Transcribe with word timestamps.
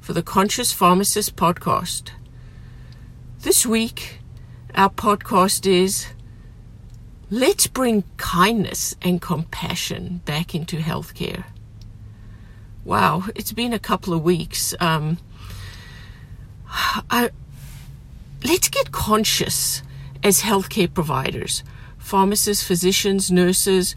for 0.00 0.14
the 0.14 0.22
Conscious 0.22 0.72
Pharmacist 0.72 1.36
podcast. 1.36 2.10
This 3.40 3.66
week, 3.66 4.20
our 4.74 4.88
podcast 4.88 5.66
is 5.66 6.06
Let's 7.30 7.66
Bring 7.66 8.04
Kindness 8.16 8.96
and 9.02 9.20
Compassion 9.20 10.22
Back 10.24 10.54
into 10.54 10.78
Healthcare. 10.78 11.44
Wow, 12.82 13.24
it's 13.34 13.52
been 13.52 13.74
a 13.74 13.78
couple 13.78 14.14
of 14.14 14.22
weeks. 14.22 14.74
Um, 14.80 15.18
I, 17.10 17.30
let's 18.42 18.68
get 18.68 18.92
conscious 18.92 19.82
as 20.24 20.40
healthcare 20.40 20.92
providers, 20.92 21.62
pharmacists, 21.98 22.66
physicians, 22.66 23.30
nurses. 23.30 23.94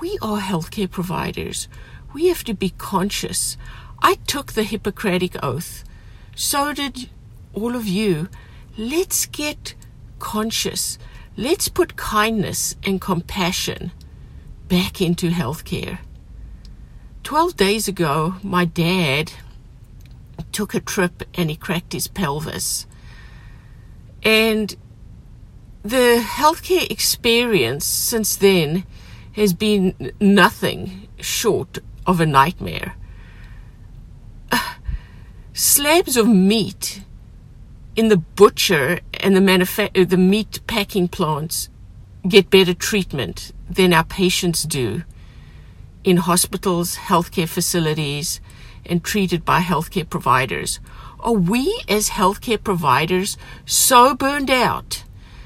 We 0.00 0.18
are 0.22 0.40
healthcare 0.40 0.90
providers. 0.90 1.68
We 2.14 2.28
have 2.28 2.42
to 2.44 2.54
be 2.54 2.70
conscious 2.70 3.56
I 4.04 4.16
took 4.26 4.52
the 4.52 4.64
Hippocratic 4.64 5.42
Oath. 5.44 5.84
So 6.34 6.72
did 6.72 7.08
all 7.54 7.76
of 7.76 7.86
you. 7.86 8.28
Let's 8.76 9.26
get 9.26 9.74
conscious. 10.18 10.98
Let's 11.36 11.68
put 11.68 11.96
kindness 11.96 12.74
and 12.82 13.00
compassion 13.00 13.92
back 14.68 15.00
into 15.00 15.30
healthcare. 15.30 16.00
Twelve 17.22 17.56
days 17.56 17.86
ago, 17.86 18.34
my 18.42 18.64
dad 18.64 19.32
took 20.50 20.74
a 20.74 20.80
trip 20.80 21.22
and 21.34 21.48
he 21.48 21.54
cracked 21.54 21.92
his 21.92 22.08
pelvis. 22.08 22.86
And 24.24 24.74
the 25.84 26.24
healthcare 26.24 26.90
experience 26.90 27.84
since 27.84 28.34
then 28.34 28.84
has 29.34 29.54
been 29.54 30.12
nothing 30.20 31.08
short 31.20 31.78
of 32.04 32.20
a 32.20 32.26
nightmare 32.26 32.96
slabs 35.52 36.16
of 36.16 36.28
meat 36.28 37.02
in 37.94 38.08
the 38.08 38.16
butcher 38.16 39.00
and 39.14 39.36
the 39.36 39.90
uh, 39.94 40.04
the 40.04 40.16
meat 40.16 40.60
packing 40.66 41.08
plants 41.08 41.68
get 42.28 42.50
better 42.50 42.74
treatment 42.74 43.52
than 43.68 43.92
our 43.92 44.04
patients 44.04 44.62
do 44.62 45.02
in 46.04 46.16
hospitals, 46.16 46.96
healthcare 46.96 47.48
facilities, 47.48 48.40
and 48.84 49.04
treated 49.04 49.44
by 49.44 49.60
healthcare 49.60 50.08
providers. 50.08 50.80
Are 51.20 51.32
we 51.32 51.80
as 51.88 52.10
healthcare 52.10 52.62
providers 52.62 53.36
so 53.64 54.14
burned 54.14 54.50
out, 54.50 55.04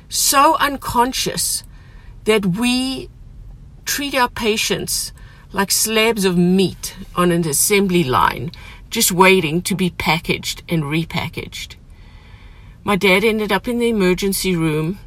so 0.08 0.56
unconscious 0.56 1.64
that 2.24 2.46
we 2.46 3.10
treat 3.84 4.14
our 4.14 4.30
patients 4.30 5.12
like 5.52 5.70
slabs 5.70 6.24
of 6.24 6.36
meat 6.38 6.96
on 7.14 7.30
an 7.30 7.46
assembly 7.46 8.04
line 8.04 8.50
just 8.90 9.12
waiting 9.12 9.62
to 9.62 9.74
be 9.74 9.90
packaged 9.90 10.62
and 10.68 10.84
repackaged. 10.84 11.76
My 12.84 12.96
dad 12.96 13.24
ended 13.24 13.50
up 13.50 13.66
in 13.66 13.78
the 13.78 13.88
emergency 13.88 14.54
room 14.54 14.98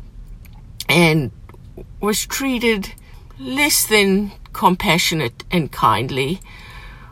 and 0.88 1.32
was 2.02 2.26
treated 2.26 2.94
less 3.40 3.86
than 3.88 4.32
compassionate 4.52 5.44
and 5.50 5.72
kindly. 5.72 6.42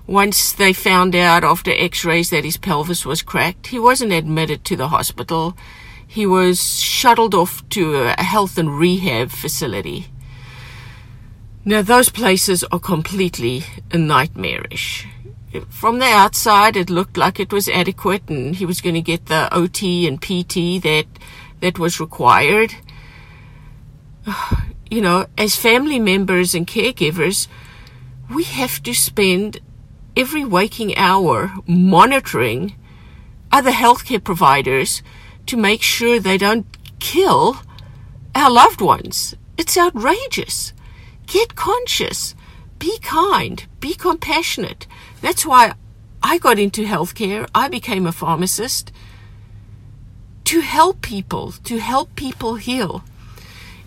Once 0.05 0.51
they 0.53 0.73
found 0.73 1.15
out 1.15 1.43
after 1.43 1.71
x 1.71 2.03
rays 2.03 2.29
that 2.29 2.43
his 2.43 2.57
pelvis 2.57 3.05
was 3.05 3.21
cracked, 3.21 3.67
he 3.67 3.79
wasn't 3.79 4.11
admitted 4.11 4.65
to 4.65 4.75
the 4.75 4.89
hospital. 4.89 5.57
He 6.05 6.25
was 6.25 6.79
shuttled 6.79 7.35
off 7.35 7.67
to 7.69 7.95
a 7.95 8.23
health 8.23 8.57
and 8.57 8.77
rehab 8.77 9.29
facility. 9.29 10.07
Now, 11.65 11.81
those 11.81 12.09
places 12.09 12.63
are 12.65 12.79
completely 12.79 13.63
nightmarish 13.93 15.05
from 15.69 15.99
the 15.99 16.05
outside, 16.05 16.75
it 16.75 16.89
looked 16.89 17.17
like 17.17 17.39
it 17.39 17.53
was 17.53 17.69
adequate, 17.69 18.29
and 18.29 18.55
he 18.55 18.65
was 18.65 18.81
going 18.81 18.95
to 18.95 19.01
get 19.01 19.27
the 19.27 19.53
OT 19.53 20.07
and 20.07 20.21
PT 20.21 20.81
that 20.83 21.05
that 21.61 21.79
was 21.79 21.99
required. 21.99 22.75
You 24.89 25.01
know, 25.01 25.25
as 25.37 25.57
family 25.57 25.99
members 25.99 26.55
and 26.55 26.65
caregivers, 26.65 27.49
we 28.33 28.45
have 28.45 28.81
to 28.83 28.93
spend 28.93 29.59
every 30.15 30.45
waking 30.45 30.95
hour 30.95 31.51
monitoring 31.67 32.73
other 33.51 33.71
healthcare 33.71 34.23
providers 34.23 35.03
to 35.47 35.57
make 35.57 35.81
sure 35.81 36.21
they 36.21 36.37
don't 36.37 36.65
kill 36.99 37.57
our 38.33 38.49
loved 38.49 38.79
ones. 38.79 39.35
It's 39.57 39.77
outrageous. 39.77 40.71
Get 41.25 41.55
conscious. 41.55 42.33
Be 42.79 42.97
kind. 42.99 43.65
Be 43.81 43.93
compassionate. 43.93 44.87
That's 45.21 45.45
why 45.45 45.73
I 46.21 46.37
got 46.37 46.59
into 46.59 46.83
healthcare. 46.85 47.47
I 47.53 47.67
became 47.67 48.05
a 48.05 48.11
pharmacist 48.11 48.91
to 50.45 50.61
help 50.61 51.01
people, 51.01 51.51
to 51.51 51.79
help 51.79 52.15
people 52.15 52.55
heal. 52.55 53.03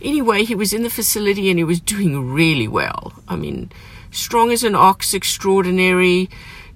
Anyway, 0.02 0.44
he 0.44 0.54
was 0.54 0.72
in 0.72 0.82
the 0.82 0.90
facility 0.90 1.50
and 1.50 1.58
he 1.58 1.64
was 1.64 1.80
doing 1.80 2.32
really 2.32 2.68
well. 2.68 3.12
I 3.28 3.36
mean, 3.36 3.70
strong 4.10 4.50
as 4.50 4.64
an 4.64 4.74
ox, 4.74 5.14
extraordinary, 5.14 6.28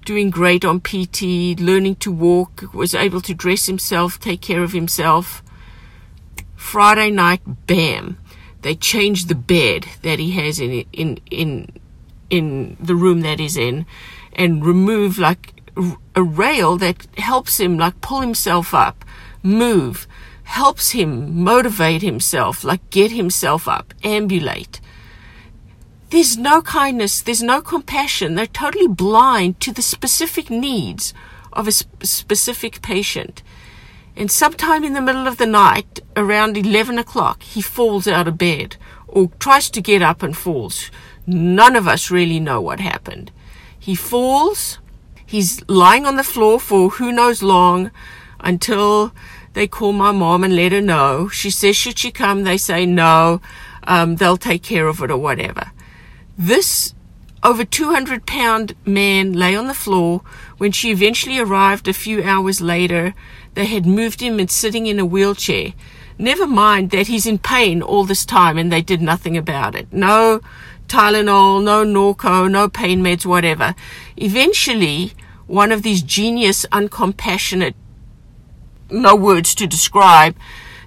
doing 0.05 0.29
great 0.29 0.63
on 0.63 0.79
PT, 0.79 1.59
learning 1.59 1.95
to 1.97 2.11
walk, 2.11 2.73
was 2.73 2.93
able 2.93 3.21
to 3.21 3.33
dress 3.33 3.65
himself, 3.65 4.19
take 4.19 4.41
care 4.41 4.63
of 4.63 4.71
himself. 4.71 5.43
Friday 6.55 7.09
night, 7.09 7.41
bam, 7.67 8.17
they 8.61 8.75
changed 8.75 9.27
the 9.27 9.35
bed 9.35 9.85
that 10.01 10.19
he 10.19 10.31
has 10.31 10.59
in 10.59 10.85
in 10.91 11.19
in 11.29 11.71
in 12.29 12.77
the 12.79 12.95
room 12.95 13.21
that 13.21 13.39
he's 13.39 13.57
in 13.57 13.85
and 14.35 14.65
remove 14.65 15.17
like 15.17 15.53
a 16.15 16.23
rail 16.23 16.77
that 16.77 17.07
helps 17.17 17.59
him 17.59 17.77
like 17.77 17.99
pull 18.01 18.21
himself 18.21 18.73
up, 18.73 19.03
move, 19.41 20.07
helps 20.43 20.91
him 20.91 21.43
motivate 21.43 22.01
himself, 22.01 22.63
like 22.63 22.89
get 22.89 23.11
himself 23.11 23.67
up, 23.67 23.93
ambulate. 24.03 24.79
There's 26.11 26.37
no 26.37 26.61
kindness, 26.61 27.21
there's 27.21 27.43
no 27.43 27.61
compassion. 27.61 28.35
They're 28.35 28.45
totally 28.45 28.87
blind 28.87 29.59
to 29.61 29.73
the 29.73 29.81
specific 29.81 30.49
needs 30.49 31.13
of 31.51 31.67
a 31.67 31.71
sp- 31.73 32.03
specific 32.03 32.81
patient. 32.81 33.41
And 34.15 34.31
sometime 34.31 34.83
in 34.83 34.93
the 34.93 35.01
middle 35.01 35.27
of 35.27 35.37
the 35.37 35.45
night, 35.45 35.99
around 36.15 36.55
11 36.55 36.97
o'clock, 36.99 37.43
he 37.43 37.61
falls 37.61 38.07
out 38.07 38.27
of 38.27 38.37
bed 38.37 38.77
or 39.07 39.29
tries 39.39 39.69
to 39.71 39.81
get 39.81 40.01
up 40.01 40.23
and 40.23 40.37
falls. 40.37 40.89
None 41.27 41.75
of 41.75 41.87
us 41.87 42.11
really 42.11 42.39
know 42.39 42.61
what 42.61 42.79
happened. 42.79 43.31
He 43.85 43.93
falls. 43.93 44.79
He's 45.27 45.61
lying 45.69 46.07
on 46.07 46.15
the 46.15 46.23
floor 46.23 46.59
for 46.59 46.89
who 46.89 47.11
knows 47.11 47.43
long 47.43 47.91
until 48.39 49.13
they 49.53 49.67
call 49.67 49.91
my 49.93 50.11
mom 50.11 50.43
and 50.43 50.55
let 50.55 50.71
her 50.71 50.81
know. 50.81 51.29
She 51.29 51.51
says, 51.51 51.75
should 51.75 51.99
she 51.99 52.09
come? 52.09 52.45
They 52.45 52.57
say 52.57 52.87
no. 52.87 53.41
Um, 53.83 54.15
they'll 54.15 54.37
take 54.37 54.63
care 54.63 54.87
of 54.87 55.03
it 55.03 55.11
or 55.11 55.19
whatever. 55.19 55.71
This 56.35 56.95
over 57.43 57.63
200 57.63 58.25
pound 58.25 58.73
man 58.87 59.33
lay 59.33 59.55
on 59.55 59.67
the 59.67 59.75
floor. 59.75 60.23
When 60.57 60.71
she 60.71 60.89
eventually 60.89 61.37
arrived 61.37 61.87
a 61.87 61.93
few 61.93 62.23
hours 62.23 62.61
later, 62.61 63.13
they 63.53 63.65
had 63.65 63.85
moved 63.85 64.19
him 64.19 64.39
and 64.39 64.49
sitting 64.49 64.87
in 64.87 64.97
a 64.97 65.05
wheelchair. 65.05 65.73
Never 66.17 66.47
mind 66.47 66.91
that 66.91 67.07
he's 67.07 67.25
in 67.25 67.39
pain 67.39 67.81
all 67.81 68.05
this 68.05 68.25
time 68.25 68.57
and 68.57 68.71
they 68.71 68.81
did 68.81 69.01
nothing 69.01 69.35
about 69.35 69.75
it. 69.75 69.91
No 69.91 70.41
Tylenol, 70.87 71.63
no 71.63 71.83
Norco, 71.83 72.49
no 72.49 72.69
pain 72.69 73.01
meds, 73.01 73.25
whatever. 73.25 73.75
Eventually, 74.15 75.13
one 75.47 75.71
of 75.71 75.83
these 75.83 76.01
genius, 76.01 76.65
uncompassionate, 76.71 77.73
no 78.89 79.15
words 79.15 79.55
to 79.55 79.67
describe, 79.67 80.35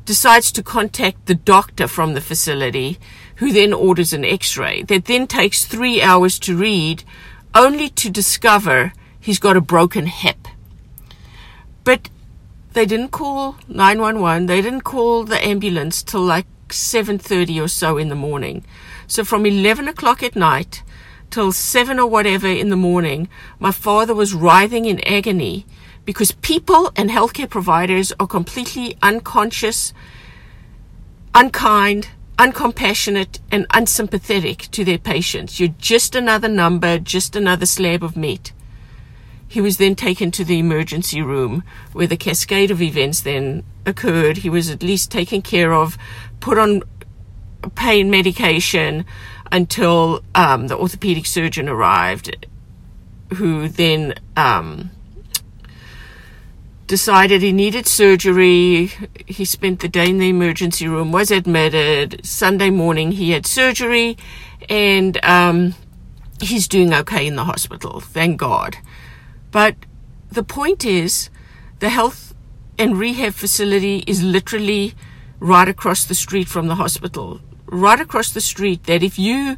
decides 0.05 0.51
to 0.53 0.63
contact 0.63 1.27
the 1.27 1.35
doctor 1.35 1.87
from 1.87 2.15
the 2.15 2.21
facility, 2.21 2.99
who 3.37 3.53
then 3.53 3.73
orders 3.73 4.13
an 4.13 4.25
x-ray 4.25 4.83
that 4.83 5.05
then 5.05 5.27
takes 5.27 5.65
three 5.65 6.01
hours 6.01 6.39
to 6.39 6.57
read, 6.57 7.05
only 7.55 7.89
to 7.91 8.11
discover 8.11 8.93
he's 9.21 9.39
got 9.39 9.57
a 9.57 9.61
broken 9.61 10.07
hip. 10.07 10.49
But 11.85 12.09
they 12.79 12.87
didn't 12.87 13.11
call 13.11 13.57
911, 13.67 14.47
they 14.47 14.63
didn't 14.63 14.83
call 14.83 15.25
the 15.25 15.45
ambulance 15.45 16.01
till 16.01 16.21
like 16.21 16.47
7.30 16.69 17.61
or 17.61 17.67
so 17.67 17.99
in 17.99 18.09
the 18.09 18.15
morning. 18.15 18.65
So 19.09 19.25
from 19.25 19.45
11 19.45 19.89
o'clock 19.89 20.23
at 20.23 20.37
night, 20.37 20.85
till 21.29 21.51
seven 21.51 21.99
or 21.99 22.07
whatever 22.07 22.47
in 22.47 22.69
the 22.69 22.77
morning, 22.77 23.29
my 23.59 23.73
father 23.73 24.15
was 24.15 24.33
writhing 24.33 24.85
in 24.85 25.05
agony 25.05 25.67
because 26.05 26.31
people 26.31 26.93
and 26.95 27.11
healthcare 27.11 27.51
providers 27.51 28.13
are 28.21 28.29
completely 28.29 28.97
unconscious, 29.03 29.93
unkind, 31.35 32.11
uncompassionate, 32.39 33.41
and 33.51 33.67
unsympathetic 33.75 34.69
to 34.71 34.85
their 34.85 34.99
patients. 34.99 35.59
You're 35.59 35.75
just 35.79 36.15
another 36.15 36.49
number, 36.49 37.01
just 37.01 37.35
another 37.35 37.67
slab 37.67 38.05
of 38.05 38.17
meat. 38.17 38.53
He 39.49 39.61
was 39.62 39.79
then 39.79 39.95
taken 39.95 40.31
to 40.33 40.45
the 40.45 40.59
emergency 40.59 41.23
room 41.23 41.65
where 41.93 42.06
the 42.06 42.17
cascade 42.17 42.71
of 42.71 42.83
events 42.83 43.23
then 43.23 43.65
occurred. 43.87 44.39
He 44.39 44.50
was 44.50 44.69
at 44.69 44.83
least 44.83 45.11
taken 45.11 45.41
care 45.41 45.73
of, 45.73 45.97
put 46.41 46.59
on 46.59 46.83
pain 47.75 48.11
medication 48.11 49.06
until 49.50 50.23
um, 50.35 50.69
the 50.69 50.77
orthopedic 50.77 51.25
surgeon 51.25 51.69
arrived, 51.69 52.47
who 53.37 53.69
then 53.69 54.15
um, 54.37 54.91
decided 56.87 57.41
he 57.41 57.53
needed 57.53 57.87
surgery. 57.87 58.91
He 59.27 59.44
spent 59.47 59.81
the 59.81 59.89
day 59.89 60.11
in 60.11 60.19
the 60.19 60.29
emergency 60.29 60.87
room, 60.87 61.11
was 61.11 61.31
admitted. 61.31 62.25
Sunday 62.25 62.71
morning, 62.71 63.12
he 63.12 63.31
had 63.31 63.47
surgery, 63.47 64.19
and 64.69 65.23
um, 65.25 65.75
he's 66.41 66.69
doing 66.69 66.93
okay 66.93 67.27
in 67.27 67.37
the 67.37 67.44
hospital, 67.44 68.01
thank 68.01 68.39
God. 68.39 68.77
But 69.50 69.77
the 70.31 70.43
point 70.43 70.85
is, 70.85 71.31
the 71.79 71.89
health 71.89 72.35
and 72.79 72.99
rehab 72.99 73.35
facility 73.35 74.05
is 74.06 74.23
literally 74.23 74.95
right 75.41 75.69
across 75.69 76.05
the 76.05 76.15
street 76.15 76.49
from 76.49 76.69
the 76.69 76.77
hospital. 76.77 77.41
Right 77.67 78.00
across 78.00 78.31
the 78.31 78.41
street 78.41 78.85
that 78.85 79.03
if 79.03 79.19
you, 79.19 79.56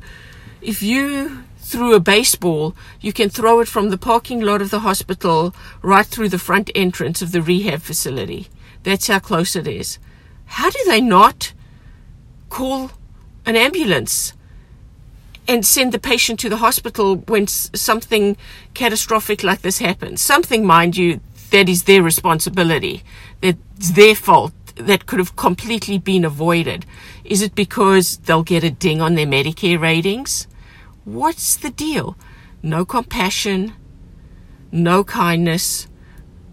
if 0.61 0.83
you 0.83 1.45
threw 1.59 1.95
a 1.95 2.01
baseball, 2.01 2.75
you 3.01 3.13
can 3.13 3.31
throw 3.31 3.61
it 3.61 3.69
from 3.69 3.91
the 3.91 3.99
parking 3.99 4.41
lot 4.41 4.63
of 4.63 4.71
the 4.71 4.81
hospital 4.81 5.55
right 5.83 6.07
through 6.07 6.29
the 6.29 6.39
front 6.39 6.71
entrance 6.75 7.23
of 7.23 7.33
the 7.33 7.43
rehab 7.43 7.81
facility. 7.81 8.49
That's 8.83 9.07
how 9.07 9.19
close 9.19 9.55
it 9.55 9.69
is. 9.69 9.99
How 10.47 10.71
do 10.71 10.79
they 10.87 11.01
not 11.01 11.53
call 12.49 12.91
an 13.47 13.57
ambulance? 13.57 14.33
And 15.51 15.67
send 15.67 15.91
the 15.91 15.99
patient 15.99 16.39
to 16.39 16.49
the 16.49 16.59
hospital 16.59 17.17
when 17.17 17.49
something 17.49 18.37
catastrophic 18.73 19.43
like 19.43 19.63
this 19.63 19.81
happens. 19.81 20.23
Something, 20.23 20.65
mind 20.65 20.97
you, 20.97 21.19
that 21.51 21.69
is 21.69 21.83
their 21.83 22.05
responsibility. 22.05 23.03
That's 23.41 23.91
their 23.91 24.15
fault. 24.15 24.53
That 24.77 25.07
could 25.07 25.19
have 25.19 25.35
completely 25.35 25.99
been 25.99 26.25
avoided. 26.25 26.87
Is 27.25 27.43
it 27.43 27.57
because 27.57 28.19
they'll 28.19 28.45
get 28.45 28.63
a 28.63 28.71
ding 28.71 29.01
on 29.01 29.17
their 29.17 29.27
Medicare 29.27 29.81
ratings? 29.81 30.47
What's 31.05 31.57
the 31.57 31.71
deal? 31.71 32.17
No 32.63 32.85
compassion, 32.85 33.75
no 34.71 35.03
kindness, 35.03 35.89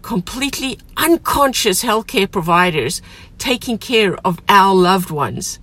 completely 0.02 0.80
unconscious 0.96 1.84
healthcare 1.84 2.28
providers 2.28 3.00
taking 3.38 3.78
care 3.78 4.16
of 4.26 4.40
our 4.48 4.74
loved 4.74 5.10
ones. 5.10 5.60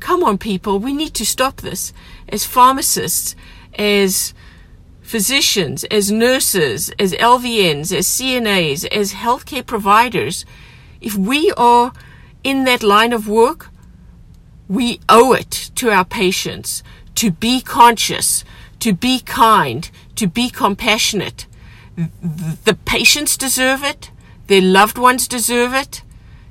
Come 0.00 0.24
on, 0.24 0.38
people, 0.38 0.78
we 0.78 0.92
need 0.92 1.14
to 1.14 1.26
stop 1.26 1.60
this. 1.60 1.92
As 2.28 2.44
pharmacists, 2.44 3.36
as 3.78 4.34
physicians, 5.02 5.84
as 5.84 6.10
nurses, 6.10 6.90
as 6.98 7.12
LVNs, 7.12 7.92
as 7.96 8.06
CNAs, 8.06 8.86
as 8.86 9.12
healthcare 9.12 9.64
providers, 9.64 10.44
if 11.00 11.14
we 11.14 11.52
are 11.56 11.92
in 12.42 12.64
that 12.64 12.82
line 12.82 13.12
of 13.12 13.28
work, 13.28 13.68
we 14.68 15.00
owe 15.08 15.32
it 15.32 15.70
to 15.74 15.90
our 15.90 16.04
patients 16.04 16.82
to 17.16 17.30
be 17.30 17.60
conscious, 17.60 18.44
to 18.78 18.92
be 18.92 19.20
kind, 19.20 19.90
to 20.16 20.26
be 20.26 20.48
compassionate. 20.48 21.46
The 21.96 22.78
patients 22.84 23.36
deserve 23.36 23.82
it. 23.82 24.10
Their 24.46 24.62
loved 24.62 24.96
ones 24.96 25.28
deserve 25.28 25.74
it. 25.74 26.02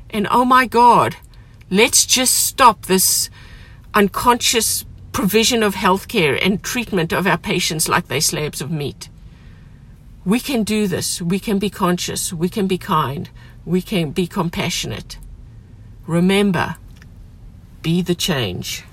And 0.10 0.28
oh 0.30 0.46
my 0.46 0.66
God, 0.66 1.16
let's 1.70 2.06
just 2.06 2.34
stop 2.34 2.86
this 2.86 3.30
unconscious 3.94 4.86
provision 5.12 5.64
of 5.64 5.76
healthcare 5.76 6.38
and 6.42 6.64
treatment 6.64 7.12
of 7.12 7.28
our 7.28 7.38
patients 7.38 7.90
like 7.90 8.08
they 8.08 8.20
slabs 8.20 8.62
of 8.62 8.72
meat. 8.72 9.10
We 10.26 10.40
can 10.40 10.64
do 10.64 10.88
this. 10.88 11.22
We 11.22 11.40
can 11.40 11.60
be 11.60 11.70
conscious. 11.70 12.32
We 12.32 12.50
can 12.50 12.68
be 12.68 12.78
kind. 12.78 13.30
We 13.66 13.82
can 13.82 14.12
be 14.12 14.28
compassionate. 14.28 15.18
Remember, 16.06 16.76
be 17.82 18.02
the 18.02 18.16
change. 18.16 18.84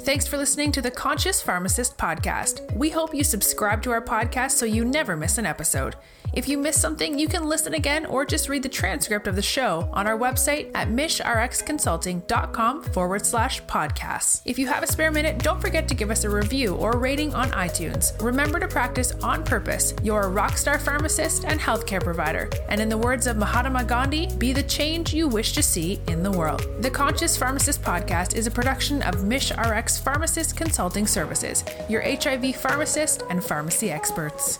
Thanks 0.00 0.26
for 0.26 0.36
listening 0.36 0.72
to 0.72 0.82
the 0.82 0.90
Conscious 0.90 1.40
Pharmacist 1.40 1.96
podcast. 1.96 2.74
We 2.76 2.90
hope 2.90 3.14
you 3.14 3.22
subscribe 3.22 3.82
to 3.84 3.92
our 3.92 4.02
podcast 4.02 4.52
so 4.52 4.66
you 4.66 4.84
never 4.84 5.16
miss 5.16 5.38
an 5.38 5.46
episode. 5.46 5.94
If 6.32 6.48
you 6.48 6.56
missed 6.56 6.80
something, 6.80 7.18
you 7.18 7.28
can 7.28 7.46
listen 7.46 7.74
again 7.74 8.06
or 8.06 8.24
just 8.24 8.48
read 8.48 8.62
the 8.62 8.68
transcript 8.70 9.26
of 9.26 9.36
the 9.36 9.42
show 9.42 9.90
on 9.92 10.06
our 10.06 10.16
website 10.18 10.70
at 10.74 10.88
mishrxconsulting.com 10.88 12.84
forward 12.84 13.26
slash 13.26 13.62
podcasts. 13.64 14.40
If 14.46 14.58
you 14.58 14.66
have 14.68 14.82
a 14.82 14.86
spare 14.86 15.10
minute, 15.10 15.40
don't 15.40 15.60
forget 15.60 15.86
to 15.88 15.94
give 15.94 16.10
us 16.10 16.24
a 16.24 16.30
review 16.30 16.74
or 16.76 16.96
rating 16.96 17.34
on 17.34 17.50
iTunes. 17.50 18.18
Remember 18.22 18.58
to 18.58 18.66
practice 18.66 19.12
on 19.22 19.44
purpose. 19.44 19.92
You're 20.02 20.22
a 20.22 20.30
rockstar 20.30 20.80
pharmacist 20.80 21.44
and 21.44 21.60
healthcare 21.60 22.02
provider. 22.02 22.48
And 22.70 22.80
in 22.80 22.88
the 22.88 22.96
words 22.96 23.26
of 23.26 23.36
Mahatma 23.36 23.84
Gandhi, 23.84 24.34
be 24.38 24.54
the 24.54 24.62
change 24.62 25.12
you 25.12 25.28
wish 25.28 25.52
to 25.52 25.62
see 25.62 26.00
in 26.08 26.22
the 26.22 26.30
world. 26.30 26.66
The 26.80 26.90
Conscious 26.90 27.36
Pharmacist 27.36 27.82
podcast 27.82 28.34
is 28.36 28.46
a 28.46 28.50
production 28.50 29.02
of 29.02 29.16
MishRx 29.16 30.02
Pharmacist 30.02 30.56
Consulting 30.56 31.06
Services, 31.06 31.62
your 31.90 32.00
HIV 32.00 32.56
pharmacist 32.56 33.22
and 33.28 33.44
pharmacy 33.44 33.90
experts. 33.90 34.58